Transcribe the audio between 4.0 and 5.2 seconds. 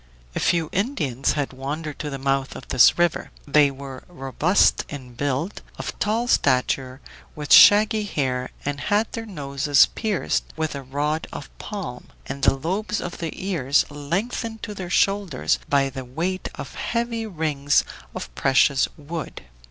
robust in